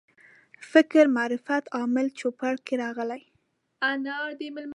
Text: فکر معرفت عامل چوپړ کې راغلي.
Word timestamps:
فکر 0.71 1.03
معرفت 1.17 1.63
عامل 1.75 2.07
چوپړ 2.19 2.53
کې 2.65 2.75
راغلي. 2.83 3.23